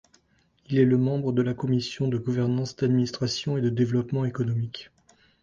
[0.67, 4.89] Il est membre de la commission de gouvernance, d'administration et du développement économique.